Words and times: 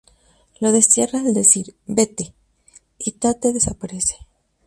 Lo 0.59 0.71
destierra 0.71 1.19
al 1.19 1.31
decir 1.35 1.75
"vete" 1.85 2.33
y 2.97 3.11
Tate 3.11 3.53
desaparece. 3.53 4.15